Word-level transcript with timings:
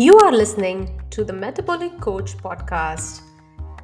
You 0.00 0.16
are 0.20 0.32
listening 0.32 0.98
to 1.10 1.24
the 1.24 1.34
Metabolic 1.34 2.00
Coach 2.00 2.34
podcast, 2.38 3.20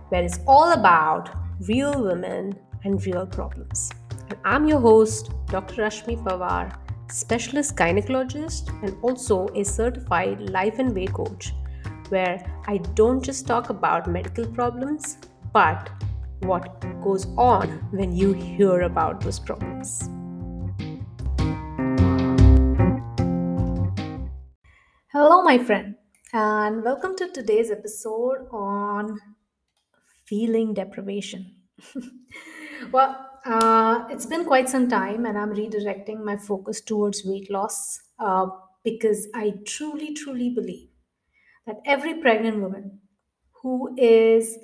where 0.08 0.22
it's 0.22 0.38
all 0.46 0.72
about 0.72 1.28
real 1.68 2.02
women 2.02 2.58
and 2.84 3.04
real 3.04 3.26
problems. 3.26 3.90
And 4.30 4.38
I'm 4.42 4.66
your 4.66 4.80
host, 4.80 5.30
Dr. 5.48 5.82
Rashmi 5.82 6.16
Pawar, 6.24 6.74
specialist 7.12 7.76
gynecologist 7.76 8.70
and 8.82 8.96
also 9.02 9.48
a 9.54 9.62
certified 9.62 10.40
life 10.48 10.78
and 10.78 10.94
weight 10.94 11.12
coach, 11.12 11.52
where 12.08 12.42
I 12.66 12.78
don't 12.94 13.22
just 13.22 13.46
talk 13.46 13.68
about 13.68 14.10
medical 14.10 14.46
problems, 14.46 15.18
but 15.52 15.90
what 16.44 16.82
goes 17.02 17.26
on 17.36 17.68
when 17.90 18.16
you 18.16 18.32
hear 18.32 18.80
about 18.80 19.20
those 19.20 19.38
problems. 19.38 20.08
Hello, 25.12 25.42
my 25.42 25.58
friend, 25.58 25.94
and 26.32 26.82
welcome 26.84 27.16
to 27.16 27.28
today's 27.30 27.70
episode 27.70 28.48
on 28.50 29.18
feeling 30.24 30.74
deprivation. 30.74 31.56
well, 32.92 33.30
uh, 33.44 34.06
it's 34.10 34.26
been 34.26 34.44
quite 34.44 34.68
some 34.68 34.88
time, 34.88 35.26
and 35.26 35.38
I'm 35.38 35.54
redirecting 35.54 36.24
my 36.24 36.36
focus 36.36 36.80
towards 36.80 37.24
weight 37.24 37.50
loss 37.50 38.00
uh, 38.18 38.48
because 38.82 39.28
I 39.34 39.54
truly, 39.64 40.14
truly 40.14 40.50
believe 40.50 40.88
that 41.66 41.80
every 41.84 42.20
pregnant 42.20 42.60
woman 42.60 43.00
who 43.62 43.94
is 43.98 44.58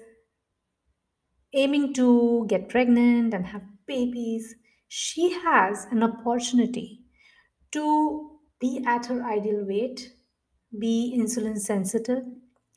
aiming 1.52 1.92
to 1.94 2.46
get 2.48 2.68
pregnant 2.68 3.32
and 3.34 3.46
have 3.46 3.64
babies, 3.86 4.54
she 4.88 5.30
has 5.32 5.86
an 5.86 6.02
opportunity 6.02 7.04
to 7.72 8.40
be 8.60 8.82
at 8.86 9.06
her 9.06 9.22
ideal 9.24 9.64
weight 9.66 10.14
be 10.78 11.14
insulin 11.18 11.58
sensitive 11.58 12.24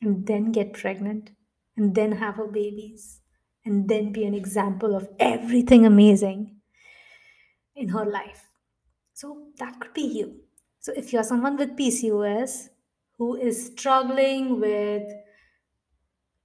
and 0.02 0.26
then 0.26 0.52
get 0.52 0.72
pregnant 0.72 1.30
and 1.76 1.94
then 1.94 2.12
have 2.12 2.36
her 2.36 2.46
babies 2.46 3.20
and 3.64 3.88
then 3.88 4.12
be 4.12 4.24
an 4.24 4.34
example 4.34 4.94
of 4.94 5.08
everything 5.18 5.86
amazing 5.86 6.56
in 7.74 7.88
her 7.88 8.04
life. 8.04 8.44
So 9.12 9.48
that 9.58 9.80
could 9.80 9.94
be 9.94 10.02
you. 10.02 10.40
So 10.80 10.92
if 10.96 11.12
you're 11.12 11.24
someone 11.24 11.56
with 11.56 11.76
PCOS 11.76 12.68
who 13.18 13.36
is 13.36 13.66
struggling 13.66 14.60
with 14.60 15.10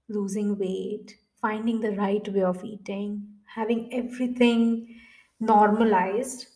losing 0.09 0.58
weight, 0.58 1.15
finding 1.39 1.80
the 1.81 1.91
right 1.91 2.27
way 2.33 2.43
of 2.43 2.63
eating, 2.63 3.27
having 3.45 3.93
everything 3.93 4.95
normalized 5.39 6.47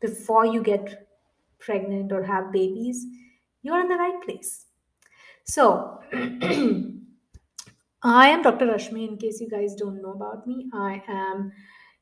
before 0.00 0.46
you 0.46 0.62
get 0.62 1.08
pregnant 1.58 2.12
or 2.12 2.22
have 2.22 2.52
babies, 2.52 3.04
you're 3.66 3.80
in 3.80 3.88
the 3.88 3.96
right 3.96 4.22
place. 4.22 4.66
So, 5.44 6.00
I 8.02 8.28
am 8.28 8.42
Dr. 8.42 8.66
Rashmi. 8.66 9.08
In 9.08 9.16
case 9.16 9.40
you 9.40 9.48
guys 9.48 9.74
don't 9.74 10.00
know 10.00 10.12
about 10.12 10.46
me, 10.46 10.70
I 10.72 11.02
am 11.08 11.52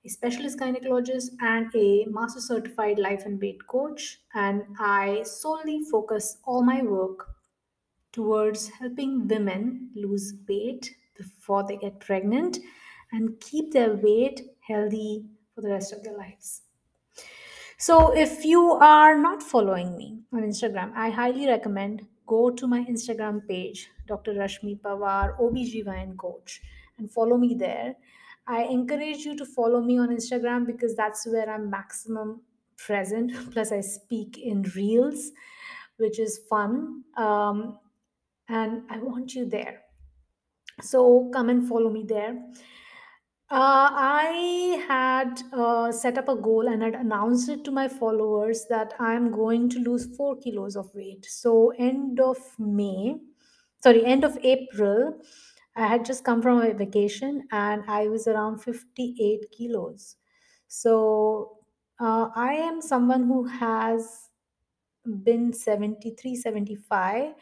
a 0.04 0.08
specialist 0.08 0.58
gynecologist 0.58 1.30
and 1.40 1.74
a 1.74 2.04
master 2.10 2.40
certified 2.40 2.98
life 2.98 3.22
and 3.24 3.40
weight 3.40 3.66
coach. 3.66 4.20
And 4.34 4.64
I 4.78 5.22
solely 5.22 5.80
focus 5.90 6.36
all 6.44 6.62
my 6.62 6.82
work 6.82 7.30
towards 8.12 8.68
helping 8.68 9.26
women 9.26 9.90
lose 9.94 10.34
weight 10.46 10.94
before 11.16 11.64
they 11.66 11.76
get 11.76 12.00
pregnant 12.00 12.58
and 13.12 13.40
keep 13.40 13.72
their 13.72 13.94
weight 13.94 14.42
healthy 14.60 15.24
for 15.54 15.62
the 15.62 15.70
rest 15.70 15.92
of 15.92 16.02
their 16.02 16.16
lives. 16.16 16.62
So, 17.78 18.16
if 18.16 18.44
you 18.44 18.72
are 18.72 19.18
not 19.18 19.42
following 19.42 19.96
me 19.96 20.20
on 20.32 20.42
Instagram, 20.42 20.92
I 20.94 21.10
highly 21.10 21.46
recommend 21.46 22.06
go 22.26 22.50
to 22.50 22.66
my 22.66 22.84
Instagram 22.84 23.46
page, 23.46 23.90
Dr. 24.06 24.34
Rashmi 24.34 24.80
Pawar, 24.80 25.38
OBGYN 25.40 26.16
coach, 26.16 26.60
and 26.98 27.10
follow 27.10 27.36
me 27.36 27.54
there. 27.54 27.96
I 28.46 28.64
encourage 28.64 29.24
you 29.24 29.36
to 29.36 29.44
follow 29.44 29.80
me 29.80 29.98
on 29.98 30.08
Instagram 30.10 30.66
because 30.66 30.94
that's 30.94 31.26
where 31.26 31.50
I'm 31.50 31.68
maximum 31.68 32.42
present. 32.76 33.32
Plus, 33.52 33.72
I 33.72 33.80
speak 33.80 34.38
in 34.38 34.62
reels, 34.76 35.32
which 35.96 36.18
is 36.18 36.40
fun. 36.48 37.02
Um, 37.16 37.78
and 38.48 38.82
I 38.90 38.98
want 38.98 39.34
you 39.34 39.46
there. 39.46 39.82
So, 40.80 41.30
come 41.32 41.48
and 41.50 41.68
follow 41.68 41.90
me 41.90 42.04
there. 42.06 42.38
Uh, 43.54 43.88
I 43.92 44.84
had 44.88 45.40
uh, 45.52 45.92
set 45.92 46.18
up 46.18 46.28
a 46.28 46.34
goal 46.34 46.66
and 46.66 46.82
had 46.82 46.94
announced 46.96 47.48
it 47.48 47.62
to 47.64 47.70
my 47.70 47.86
followers 47.86 48.64
that 48.68 48.94
I'm 48.98 49.30
going 49.30 49.68
to 49.70 49.78
lose 49.78 50.16
four 50.16 50.36
kilos 50.36 50.74
of 50.76 50.92
weight. 50.94 51.24
So, 51.24 51.70
end 51.78 52.18
of 52.18 52.38
May, 52.58 53.16
sorry, 53.80 54.04
end 54.04 54.24
of 54.24 54.36
April, 54.42 55.20
I 55.76 55.86
had 55.86 56.04
just 56.04 56.24
come 56.24 56.42
from 56.42 56.62
a 56.62 56.74
vacation 56.74 57.46
and 57.52 57.84
I 57.86 58.08
was 58.08 58.26
around 58.26 58.58
58 58.58 59.46
kilos. 59.52 60.16
So, 60.66 61.58
uh, 62.00 62.30
I 62.34 62.54
am 62.54 62.80
someone 62.82 63.24
who 63.28 63.44
has 63.44 64.30
been 65.22 65.52
73, 65.52 66.34
75 66.36 67.34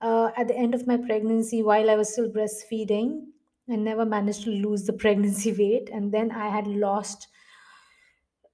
uh, 0.00 0.30
at 0.36 0.48
the 0.48 0.56
end 0.56 0.74
of 0.74 0.86
my 0.86 0.96
pregnancy 0.96 1.62
while 1.62 1.90
I 1.90 1.96
was 1.96 2.12
still 2.12 2.30
breastfeeding 2.30 3.28
and 3.68 3.84
never 3.84 4.04
managed 4.04 4.44
to 4.44 4.50
lose 4.50 4.84
the 4.86 4.92
pregnancy 5.04 5.52
weight. 5.52 5.90
And 5.90 6.12
then 6.12 6.30
I 6.32 6.48
had 6.48 6.66
lost 6.66 7.28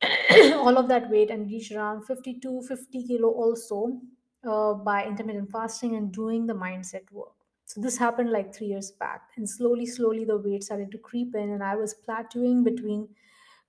all 0.55 0.77
of 0.79 0.89
that 0.89 1.11
weight 1.11 1.31
and 1.31 1.47
reached 1.51 1.73
around 1.73 2.03
52, 2.05 2.63
50 2.63 3.07
kilo 3.07 3.29
also 3.31 4.01
uh, 4.45 4.75
by 4.75 5.05
intermittent 5.05 5.51
fasting 5.51 5.95
and 5.97 6.13
doing 6.13 6.47
the 6.47 6.55
mindset 6.55 7.11
work. 7.11 7.33
So 7.67 7.81
this 7.81 7.97
happened 7.97 8.31
like 8.31 8.55
three 8.55 8.67
years 8.69 8.91
back. 8.91 9.31
And 9.37 9.49
slowly, 9.49 9.87
slowly, 9.87 10.25
the 10.25 10.37
weight 10.37 10.65
started 10.65 10.91
to 10.93 10.99
creep 10.99 11.35
in, 11.35 11.51
and 11.51 11.63
I 11.63 11.77
was 11.77 11.95
plateauing 12.07 12.63
between 12.65 13.15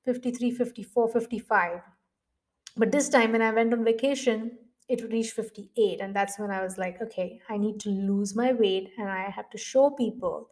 53, 0.04 0.52
54, 0.52 1.08
55. 1.10 1.82
But 2.78 2.92
this 2.92 3.10
time, 3.10 3.32
when 3.32 3.42
I 3.42 3.52
went 3.52 3.74
on 3.74 3.86
vacation, 3.86 4.58
it 4.90 5.02
reached 5.12 5.34
58. 5.34 6.02
And 6.02 6.16
that's 6.16 6.38
when 6.38 6.52
I 6.52 6.62
was 6.62 6.78
like, 6.78 7.02
okay, 7.02 7.42
I 7.50 7.58
need 7.58 7.80
to 7.82 7.90
lose 7.90 8.36
my 8.36 8.52
weight 8.54 8.92
and 8.98 9.10
I 9.10 9.30
have 9.30 9.50
to 9.52 9.58
show 9.58 9.90
people 9.92 10.50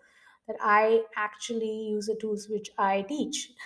that 0.47 0.57
I 0.61 1.03
actually 1.15 1.87
use 1.89 2.07
the 2.07 2.15
tools 2.15 2.47
which 2.49 2.69
I 2.77 3.01
teach. 3.03 3.51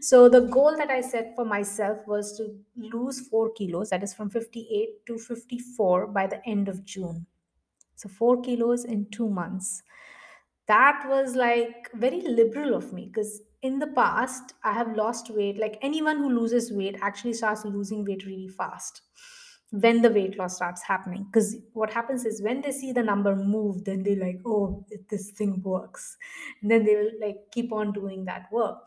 So 0.00 0.28
the 0.28 0.40
goal 0.40 0.76
that 0.76 0.90
I 0.90 1.00
set 1.00 1.34
for 1.34 1.44
myself 1.44 2.06
was 2.06 2.36
to 2.38 2.58
lose 2.76 3.20
4 3.28 3.52
kilos, 3.52 3.90
that 3.90 4.02
is 4.02 4.12
from 4.14 4.30
58 4.30 5.06
to 5.06 5.18
54 5.18 6.08
by 6.08 6.26
the 6.26 6.44
end 6.46 6.68
of 6.68 6.84
June. 6.84 7.26
So 7.96 8.08
4 8.08 8.42
kilos 8.42 8.84
in 8.84 9.10
2 9.10 9.28
months. 9.28 9.82
That 10.66 11.04
was 11.08 11.34
like 11.36 11.90
very 11.94 12.22
liberal 12.22 12.74
of 12.74 12.92
me 12.92 13.06
because 13.06 13.42
in 13.62 13.78
the 13.78 13.86
past 13.88 14.54
I 14.64 14.72
have 14.72 14.96
lost 14.96 15.30
weight. 15.30 15.58
Like 15.58 15.78
anyone 15.82 16.18
who 16.18 16.30
loses 16.30 16.72
weight 16.72 16.96
actually 17.00 17.34
starts 17.34 17.64
losing 17.64 18.04
weight 18.04 18.24
really 18.26 18.48
fast 18.48 19.02
when 19.80 20.02
the 20.02 20.10
weight 20.10 20.38
loss 20.38 20.56
starts 20.56 20.82
happening. 20.82 21.24
Because 21.24 21.56
what 21.72 21.92
happens 21.92 22.24
is 22.24 22.40
when 22.40 22.60
they 22.60 22.70
see 22.70 22.92
the 22.92 23.02
number 23.02 23.34
move 23.34 23.84
then 23.84 24.02
they 24.04 24.14
like 24.14 24.40
oh 24.46 24.86
this 25.10 25.30
thing 25.30 25.60
works. 25.62 26.16
And 26.62 26.70
then 26.70 26.84
they 26.84 26.94
will 26.94 27.10
like 27.20 27.38
keep 27.50 27.72
on 27.72 27.92
doing 27.92 28.24
that 28.26 28.46
work. 28.52 28.78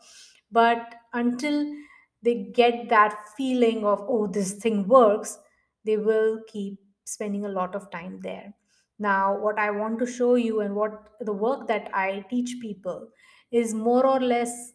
But 0.50 0.94
until 1.12 1.74
they 2.22 2.50
get 2.54 2.88
that 2.88 3.16
feeling 3.36 3.84
of 3.84 4.04
oh 4.08 4.26
this 4.26 4.54
thing 4.54 4.88
works 4.88 5.38
they 5.84 5.96
will 5.96 6.40
keep 6.48 6.78
spending 7.04 7.44
a 7.44 7.50
lot 7.50 7.74
of 7.74 7.90
time 7.90 8.20
there. 8.22 8.54
Now 8.98 9.38
what 9.38 9.58
i 9.58 9.70
want 9.70 9.98
to 10.00 10.06
show 10.06 10.34
you 10.36 10.60
and 10.60 10.74
what 10.74 11.10
the 11.20 11.32
work 11.32 11.68
that 11.68 11.90
i 11.94 12.24
teach 12.30 12.56
people 12.60 13.08
is 13.52 13.72
more 13.72 14.04
or 14.06 14.20
less 14.20 14.72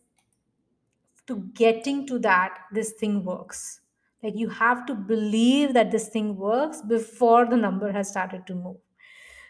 to 1.28 1.38
getting 1.54 2.06
to 2.08 2.20
that 2.20 2.60
this 2.72 2.92
thing 2.94 3.24
works 3.26 3.82
like 4.24 4.36
you 4.36 4.50
have 4.50 4.86
to 4.86 4.96
believe 4.96 5.74
that 5.74 5.92
this 5.92 6.08
thing 6.10 6.36
works 6.38 6.82
before 6.82 7.46
the 7.46 7.58
number 7.58 7.92
has 7.92 8.10
started 8.10 8.48
to 8.48 8.56
move. 8.56 8.78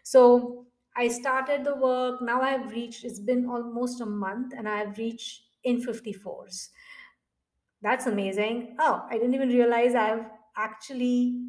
So 0.04 0.68
i 0.96 1.08
started 1.08 1.64
the 1.64 1.76
work. 1.76 2.22
Now 2.22 2.42
i 2.42 2.50
have 2.50 2.72
reached 2.72 3.04
it's 3.04 3.20
been 3.20 3.48
almost 3.48 4.02
a 4.02 4.06
month 4.06 4.54
and 4.58 4.70
i 4.70 4.78
have 4.78 4.98
reached 4.98 5.44
in 5.64 5.82
54s 5.82 6.70
that's 7.82 8.06
amazing. 8.08 8.76
Oh 8.80 9.06
i 9.10 9.14
didn't 9.18 9.34
even 9.34 9.50
realize 9.50 9.96
i've 9.96 10.26
actually 10.56 11.42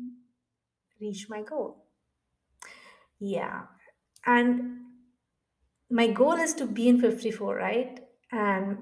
reached 1.00 1.29
my 1.31 1.43
goal. 1.43 1.87
Yeah. 3.21 3.67
And 4.26 4.81
my 5.91 6.09
goal 6.09 6.32
is 6.32 6.55
to 6.55 6.67
be 6.67 6.88
in 6.88 7.00
54 7.00 7.55
right? 7.56 8.00
And 8.32 8.79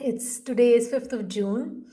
it's 0.00 0.40
today 0.40 0.72
is 0.74 0.90
5th 0.90 1.12
of 1.12 1.28
june 1.28 1.86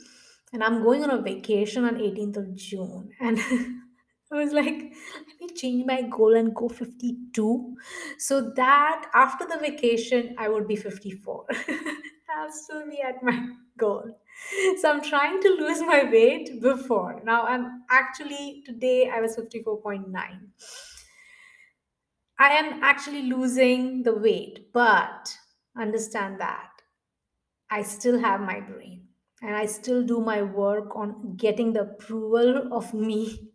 and 0.54 0.64
i'm 0.64 0.84
going 0.84 1.04
on 1.04 1.12
a 1.12 1.22
vacation 1.22 1.84
on 1.86 1.96
18th 1.98 2.38
of 2.38 2.56
june. 2.56 3.12
And 3.20 3.40
i 4.32 4.36
was 4.36 4.52
like 4.54 4.76
let 4.76 5.42
me 5.42 5.50
change 5.56 5.86
my 5.86 6.04
goal 6.04 6.36
and 6.36 6.54
go 6.56 6.70
52 6.70 7.76
so 8.20 8.52
that 8.56 9.10
after 9.14 9.46
the 9.46 9.58
vacation 9.58 10.36
i 10.38 10.48
would 10.50 10.68
be 10.68 10.76
54 10.76 11.46
i'll 12.36 12.52
still 12.52 12.90
be 12.90 13.02
at 13.02 13.22
my 13.24 13.50
goal. 13.78 14.20
So 14.80 14.90
i'm 14.92 15.02
trying 15.02 15.42
to 15.42 15.50
lose 15.50 15.82
my 15.82 16.04
weight 16.10 16.62
before. 16.62 17.22
Now 17.26 17.44
i'm 17.44 17.84
actually 17.90 18.64
today 18.66 19.10
i 19.10 19.20
was 19.20 19.36
54.9 19.36 20.50
I 22.42 22.52
am 22.52 22.82
actually 22.82 23.24
losing 23.24 24.04
the 24.04 24.16
weight, 24.16 24.72
but 24.72 25.38
understand 25.76 26.40
that 26.40 26.72
I 27.70 27.82
still 27.84 28.20
have 28.20 28.42
my 28.42 28.60
brain 28.62 28.99
and 29.42 29.56
I 29.56 29.66
still 29.66 30.04
do 30.04 30.20
my 30.20 30.42
work 30.44 30.96
on 30.96 31.36
getting 31.36 31.74
the 31.74 31.82
approval 31.82 32.74
of 32.74 32.94
me 32.94 33.52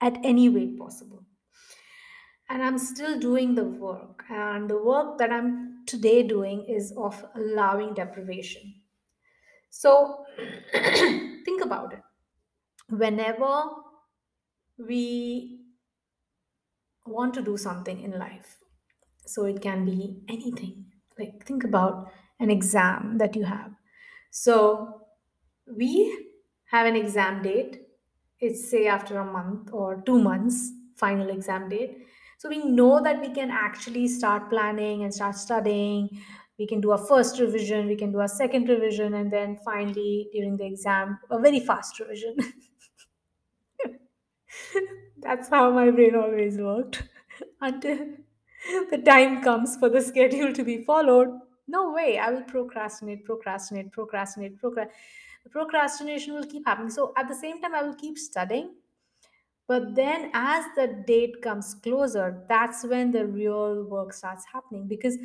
at 0.00 0.18
any 0.24 0.48
way 0.48 0.76
possible. 0.76 1.24
And 2.48 2.62
I'm 2.62 2.78
still 2.78 3.18
doing 3.18 3.54
the 3.54 3.64
work. 3.64 4.24
And 4.30 4.68
the 4.70 4.82
work 4.82 5.18
that 5.18 5.30
I'm 5.30 5.84
today 5.86 6.22
doing 6.22 6.64
is 6.64 6.92
of 6.96 7.24
allowing 7.34 7.94
deprivation. 7.94 8.82
So 9.70 10.24
think 10.72 11.62
about 11.64 11.92
it. 11.94 12.02
Whenever 12.90 13.70
we 14.78 15.66
want 17.06 17.34
to 17.34 17.42
do 17.42 17.56
something 17.56 18.00
in 18.00 18.12
life, 18.18 18.58
so 19.26 19.44
it 19.44 19.60
can 19.62 19.84
be 19.84 20.22
anything. 20.28 20.92
Like 21.18 21.46
think 21.46 21.64
about 21.64 22.12
an 22.40 22.50
exam 22.50 23.18
that 23.18 23.36
you 23.36 23.44
have. 23.44 23.74
So 24.30 25.02
we 25.66 26.26
have 26.70 26.86
an 26.86 26.96
exam 26.96 27.42
date. 27.42 27.82
It's 28.40 28.70
say 28.70 28.86
after 28.86 29.18
a 29.18 29.24
month 29.24 29.70
or 29.72 30.02
two 30.06 30.18
months, 30.18 30.70
final 30.96 31.28
exam 31.30 31.68
date. 31.68 32.06
So 32.38 32.48
we 32.48 32.64
know 32.64 33.02
that 33.02 33.20
we 33.20 33.30
can 33.30 33.50
actually 33.50 34.06
start 34.08 34.48
planning 34.50 35.02
and 35.02 35.12
start 35.12 35.36
studying. 35.36 36.22
We 36.58 36.66
can 36.66 36.80
do 36.80 36.92
a 36.92 36.98
first 36.98 37.38
revision, 37.40 37.86
we 37.86 37.96
can 37.96 38.12
do 38.12 38.20
a 38.20 38.28
second 38.28 38.68
revision, 38.68 39.14
and 39.14 39.32
then 39.32 39.58
finally 39.64 40.28
during 40.32 40.56
the 40.56 40.66
exam, 40.66 41.18
a 41.30 41.38
very 41.40 41.60
fast 41.60 41.98
revision. 42.00 42.36
That's 45.18 45.48
how 45.48 45.70
my 45.70 45.90
brain 45.90 46.14
always 46.14 46.58
worked 46.58 47.02
until 47.60 47.98
the 48.90 48.98
time 48.98 49.42
comes 49.42 49.76
for 49.76 49.88
the 49.88 50.00
schedule 50.00 50.52
to 50.52 50.64
be 50.64 50.84
followed. 50.84 51.38
No 51.68 51.92
way, 51.92 52.18
I 52.18 52.30
will 52.30 52.42
procrastinate, 52.42 53.24
procrastinate, 53.24 53.92
procrastinate. 53.92 54.58
Procrastination 55.50 56.34
will 56.34 56.46
keep 56.46 56.66
happening. 56.66 56.90
So 56.90 57.12
at 57.16 57.28
the 57.28 57.34
same 57.34 57.60
time, 57.60 57.74
I 57.74 57.82
will 57.82 57.94
keep 57.94 58.18
studying. 58.18 58.74
But 59.66 59.94
then 59.94 60.30
as 60.32 60.64
the 60.76 61.04
date 61.06 61.42
comes 61.42 61.74
closer, 61.74 62.42
that's 62.48 62.84
when 62.84 63.12
the 63.12 63.26
real 63.26 63.84
work 63.84 64.14
starts 64.14 64.46
happening. 64.50 64.88
Because 64.88 65.18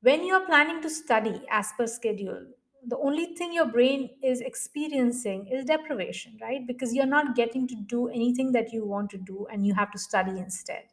when 0.00 0.24
you're 0.24 0.46
planning 0.46 0.80
to 0.82 0.88
study 0.88 1.42
as 1.50 1.72
per 1.76 1.88
schedule, 1.88 2.46
the 2.86 2.98
only 2.98 3.34
thing 3.34 3.52
your 3.52 3.66
brain 3.66 4.10
is 4.22 4.40
experiencing 4.42 5.48
is 5.48 5.64
deprivation, 5.64 6.38
right? 6.40 6.64
Because 6.66 6.94
you're 6.94 7.06
not 7.06 7.34
getting 7.34 7.66
to 7.66 7.74
do 7.74 8.08
anything 8.08 8.52
that 8.52 8.72
you 8.72 8.84
want 8.84 9.10
to 9.10 9.18
do 9.18 9.46
and 9.50 9.66
you 9.66 9.74
have 9.74 9.90
to 9.90 9.98
study 9.98 10.38
instead. 10.38 10.84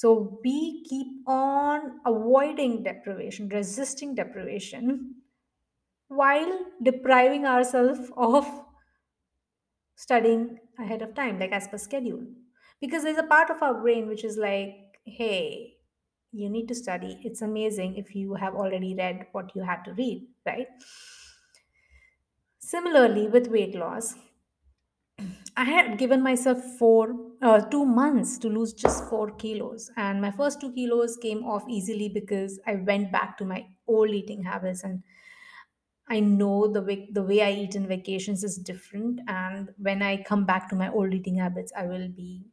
So 0.00 0.38
we 0.44 0.84
keep 0.84 1.08
on 1.26 2.00
avoiding 2.06 2.84
deprivation, 2.84 3.48
resisting 3.48 4.14
deprivation, 4.14 5.22
while 6.08 6.52
depriving 6.82 7.46
ourselves 7.46 8.10
of 8.16 8.46
studying 9.96 10.58
ahead 10.78 11.02
of 11.02 11.14
time, 11.14 11.38
like 11.38 11.52
as 11.52 11.68
per 11.68 11.78
schedule. 11.78 12.26
Because 12.80 13.02
there's 13.02 13.18
a 13.18 13.24
part 13.24 13.50
of 13.50 13.62
our 13.62 13.80
brain 13.80 14.06
which 14.08 14.24
is 14.24 14.36
like, 14.36 15.00
hey, 15.04 15.78
you 16.32 16.48
need 16.48 16.68
to 16.68 16.74
study. 16.74 17.20
It's 17.24 17.42
amazing 17.42 17.96
if 17.96 18.14
you 18.14 18.34
have 18.34 18.54
already 18.54 18.94
read 18.94 19.26
what 19.32 19.54
you 19.56 19.62
had 19.62 19.82
to 19.84 19.92
read, 19.94 20.28
right? 20.46 20.68
Similarly, 22.60 23.26
with 23.26 23.48
weight 23.48 23.74
loss, 23.74 24.14
I 25.58 25.64
had 25.64 25.98
given 25.98 26.22
myself 26.22 26.62
four, 26.78 27.14
uh, 27.42 27.60
two 27.68 27.84
months 27.84 28.38
to 28.38 28.48
lose 28.48 28.72
just 28.72 29.04
four 29.10 29.30
kilos, 29.32 29.90
and 29.96 30.22
my 30.22 30.30
first 30.30 30.58
two 30.60 30.72
kilos 30.72 31.16
came 31.18 31.44
off 31.44 31.68
easily 31.68 32.08
because 32.08 32.58
I 32.66 32.76
went 32.76 33.12
back 33.12 33.36
to 33.38 33.44
my 33.44 33.68
old 33.86 34.10
eating 34.10 34.44
habits, 34.44 34.84
and 34.84 35.02
I 36.08 36.18
know 36.18 36.66
the 36.66 36.82
way 36.82 37.08
the 37.12 37.22
way 37.22 37.40
I 37.40 37.52
eat 37.52 37.76
in 37.76 37.86
vacations 37.86 38.42
is 38.42 38.58
different, 38.58 39.20
and 39.28 39.72
when 39.78 40.02
I 40.02 40.20
come 40.24 40.44
back 40.44 40.68
to 40.70 40.74
my 40.74 40.90
old 40.90 41.14
eating 41.14 41.36
habits, 41.36 41.72
I 41.76 41.84
will 41.86 42.08
be 42.08 42.46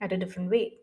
at 0.00 0.12
a 0.12 0.16
different 0.16 0.50
weight. 0.50 0.80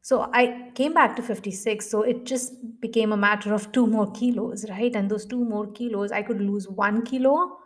So 0.00 0.28
I 0.32 0.70
came 0.74 0.94
back 0.94 1.14
to 1.16 1.22
56, 1.22 1.88
so 1.88 2.02
it 2.02 2.24
just 2.26 2.80
became 2.80 3.12
a 3.12 3.16
matter 3.16 3.54
of 3.54 3.70
two 3.72 3.86
more 3.86 4.10
kilos, 4.10 4.68
right? 4.68 4.94
And 4.94 5.10
those 5.10 5.24
two 5.26 5.44
more 5.44 5.66
kilos, 5.70 6.10
I 6.12 6.22
could 6.22 6.40
lose 6.40 6.68
one 6.68 7.04
kilo 7.04 7.58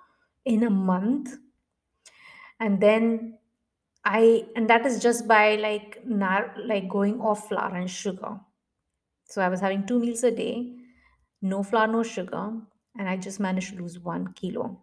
in 0.45 0.63
a 0.63 0.71
month 0.71 1.35
and 2.61 2.81
then 2.81 3.39
I 4.05 4.47
and 4.55 4.71
that 4.71 4.87
is 4.87 5.03
just 5.03 5.27
by 5.27 5.57
like 5.57 6.01
nar- 6.07 6.55
like 6.65 6.89
going 6.89 7.21
off 7.21 7.49
flour 7.49 7.75
and 7.75 7.91
sugar. 7.91 8.39
So 9.25 9.43
I 9.43 9.49
was 9.49 9.61
having 9.61 9.87
two 9.87 9.99
meals 9.99 10.23
a 10.23 10.31
day, 10.31 10.73
no 11.43 11.63
flour, 11.63 11.89
no 11.89 12.03
sugar, 12.03 12.53
and 12.99 13.09
I 13.09 13.17
just 13.17 13.41
managed 13.41 13.75
to 13.75 13.83
lose 13.83 13.99
one 13.99 14.33
kilo. 14.35 14.81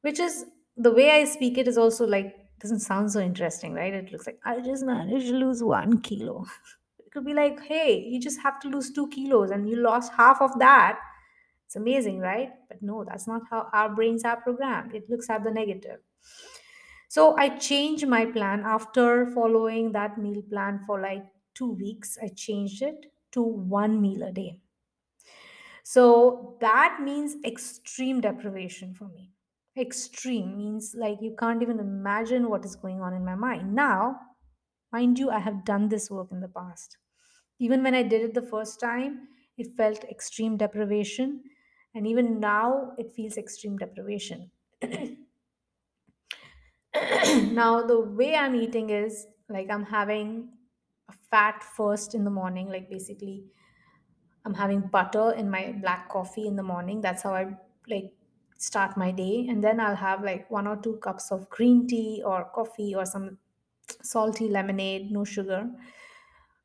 Which 0.00 0.18
is 0.18 0.46
the 0.76 0.90
way 0.92 1.10
I 1.10 1.24
speak 1.24 1.58
it 1.58 1.68
is 1.68 1.76
also 1.78 2.06
like 2.06 2.34
doesn't 2.60 2.80
sound 2.80 3.12
so 3.12 3.20
interesting, 3.20 3.74
right? 3.74 3.92
It 3.92 4.12
looks 4.12 4.26
like 4.26 4.38
I 4.44 4.60
just 4.60 4.84
managed 4.84 5.26
to 5.26 5.34
lose 5.34 5.62
one 5.62 6.00
kilo. 6.00 6.46
It 6.98 7.12
could 7.12 7.26
be 7.26 7.34
like, 7.34 7.60
hey, 7.64 7.98
you 8.08 8.18
just 8.18 8.40
have 8.40 8.58
to 8.60 8.68
lose 8.68 8.90
two 8.90 9.06
kilos 9.08 9.50
and 9.50 9.68
you 9.68 9.76
lost 9.76 10.12
half 10.16 10.40
of 10.40 10.58
that. 10.60 10.98
It's 11.66 11.76
amazing, 11.76 12.20
right? 12.20 12.52
But 12.68 12.80
no, 12.80 13.04
that's 13.04 13.26
not 13.26 13.42
how 13.50 13.68
our 13.74 13.94
brains 13.94 14.24
are 14.24 14.40
programmed. 14.40 14.94
It 14.94 15.10
looks 15.10 15.28
at 15.28 15.44
the 15.44 15.50
negative. 15.50 16.00
So 17.16 17.36
I 17.36 17.48
changed 17.58 18.06
my 18.08 18.26
plan 18.26 18.62
after 18.64 19.26
following 19.26 19.92
that 19.92 20.18
meal 20.18 20.42
plan 20.42 20.80
for 20.86 21.00
like 21.00 21.24
two 21.54 21.70
weeks. 21.72 22.18
I 22.20 22.28
changed 22.28 22.82
it 22.82 23.12
to 23.32 23.42
one 23.42 24.00
meal 24.00 24.22
a 24.24 24.32
day. 24.32 24.60
So 25.82 26.56
that 26.60 27.00
means 27.02 27.36
extreme 27.44 28.20
deprivation 28.20 28.94
for 28.94 29.08
me. 29.08 29.32
Extreme 29.76 30.56
means 30.56 30.94
like 30.94 31.18
you 31.22 31.34
can't 31.38 31.62
even 31.62 31.80
imagine 31.80 32.48
what 32.50 32.64
is 32.64 32.76
going 32.76 33.00
on 33.00 33.14
in 33.14 33.24
my 33.24 33.34
mind. 33.34 33.74
Now, 33.74 34.20
mind 34.92 35.18
you, 35.18 35.30
I 35.30 35.38
have 35.38 35.64
done 35.64 35.88
this 35.88 36.10
work 36.10 36.30
in 36.30 36.40
the 36.40 36.48
past. 36.48 36.98
Even 37.58 37.82
when 37.82 37.94
I 37.94 38.02
did 38.02 38.22
it 38.22 38.34
the 38.34 38.42
first 38.42 38.80
time, 38.80 39.28
it 39.56 39.72
felt 39.76 40.04
extreme 40.04 40.56
deprivation. 40.56 41.44
And 41.94 42.06
even 42.06 42.40
now, 42.40 42.94
it 42.98 43.12
feels 43.12 43.36
extreme 43.36 43.78
deprivation. 43.78 44.50
now 47.52 47.82
the 47.82 47.98
way 48.00 48.34
i'm 48.36 48.54
eating 48.54 48.90
is 48.90 49.26
like 49.48 49.70
i'm 49.70 49.84
having 49.84 50.52
a 51.08 51.12
fat 51.30 51.62
first 51.62 52.14
in 52.14 52.24
the 52.24 52.30
morning 52.30 52.68
like 52.68 52.88
basically 52.90 53.44
i'm 54.44 54.54
having 54.54 54.80
butter 54.80 55.32
in 55.32 55.50
my 55.50 55.72
black 55.80 56.08
coffee 56.08 56.46
in 56.46 56.56
the 56.56 56.62
morning. 56.62 57.00
That's 57.00 57.22
how 57.22 57.34
i 57.34 57.56
like 57.88 58.14
start 58.58 58.96
my 58.96 59.10
day. 59.10 59.46
And 59.48 59.62
then 59.62 59.80
i'll 59.80 59.96
have 59.96 60.22
like 60.24 60.50
one 60.50 60.66
or 60.66 60.76
two 60.76 60.96
cups 60.98 61.30
of 61.32 61.48
green 61.50 61.86
tea 61.86 62.22
or 62.24 62.50
coffee 62.54 62.94
or 62.94 63.04
some 63.06 63.38
salty 64.02 64.48
lemonade 64.48 65.10
no 65.12 65.24
sugar. 65.24 65.70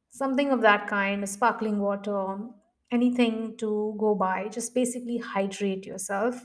Something 0.09 0.49
of 0.51 0.61
that 0.61 0.87
kind 0.87 1.27
sparkling 1.29 1.79
water 1.79 2.49
anything 2.91 3.55
to 3.57 3.95
go 3.99 4.15
by. 4.15 4.47
Just 4.49 4.73
basically 4.73 5.17
hydrate 5.17 5.85
yourself 5.85 6.41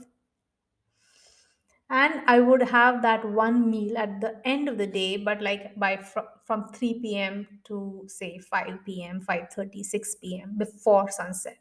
and 1.99 2.23
i 2.33 2.41
would 2.41 2.63
have 2.71 3.03
that 3.03 3.25
one 3.39 3.59
meal 3.71 3.97
at 4.05 4.13
the 4.21 4.31
end 4.53 4.69
of 4.69 4.79
the 4.79 4.87
day 4.87 5.17
but 5.17 5.43
like 5.47 5.65
by 5.85 5.97
fr- 5.97 6.31
from 6.47 6.65
3 6.73 6.95
p.m 7.03 7.61
to 7.65 8.05
say 8.09 8.39
5 8.39 8.85
p.m 8.87 9.21
5.30 9.21 9.83
6 9.83 10.15
p.m 10.17 10.57
before 10.59 11.09
sunset. 11.11 11.59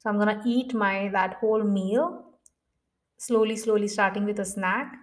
So 0.00 0.10
i'm 0.10 0.18
gonna 0.18 0.42
eat 0.46 0.74
my 0.74 1.08
that 1.10 1.34
whole 1.34 1.64
meal 1.64 2.38
slowly 3.18 3.56
slowly 3.56 3.88
starting 3.88 4.24
with 4.24 4.40
a 4.40 4.44
snack 4.46 4.96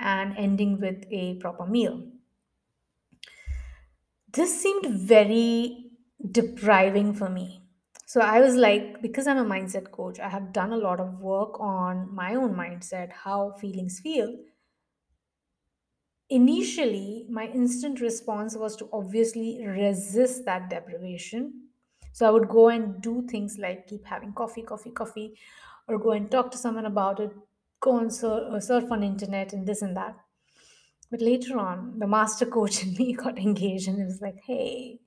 and 0.00 0.36
ending 0.36 0.80
with 0.80 1.04
a 1.10 1.36
proper 1.36 1.66
meal. 1.66 2.02
This 4.32 4.62
seemed 4.62 4.86
very 4.86 5.90
depriving 6.30 7.12
for 7.12 7.28
me 7.28 7.67
so 8.12 8.20
i 8.20 8.40
was 8.40 8.54
like 8.64 9.00
because 9.02 9.26
i'm 9.32 9.38
a 9.42 9.44
mindset 9.52 9.90
coach 9.96 10.18
i 10.20 10.28
have 10.34 10.52
done 10.52 10.72
a 10.72 10.76
lot 10.86 11.00
of 11.00 11.20
work 11.20 11.58
on 11.60 12.02
my 12.22 12.34
own 12.34 12.54
mindset 12.62 13.12
how 13.24 13.52
feelings 13.64 14.00
feel 14.00 14.36
Initially, 16.30 17.26
my 17.30 17.46
instant 17.48 18.00
response 18.00 18.54
was 18.56 18.76
to 18.76 18.88
obviously 18.92 19.64
resist 19.66 20.44
that 20.44 20.68
deprivation. 20.70 21.70
So 22.12 22.26
I 22.26 22.30
would 22.30 22.48
go 22.48 22.68
and 22.68 23.00
do 23.02 23.26
things 23.26 23.58
like 23.58 23.86
keep 23.86 24.04
having 24.04 24.32
coffee, 24.34 24.62
coffee, 24.62 24.90
coffee, 24.90 25.38
or 25.88 25.98
go 25.98 26.10
and 26.12 26.30
talk 26.30 26.50
to 26.52 26.58
someone 26.58 26.84
about 26.86 27.18
it, 27.20 27.32
go 27.80 27.98
and 27.98 28.12
sur- 28.12 28.48
uh, 28.54 28.60
surf 28.60 28.90
on 28.92 29.02
internet 29.02 29.52
and 29.52 29.66
this 29.66 29.80
and 29.82 29.96
that. 29.96 30.16
But 31.10 31.22
later 31.22 31.58
on, 31.58 31.98
the 32.00 32.06
master 32.08 32.46
coach 32.46 32.82
in 32.84 32.94
me 32.94 33.14
got 33.14 33.38
engaged 33.38 33.88
and 33.88 34.00
it 34.00 34.06
was 34.06 34.22
like, 34.22 34.40
hey, 34.46 35.00